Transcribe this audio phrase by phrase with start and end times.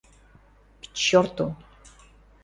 [0.81, 1.55] –К черту!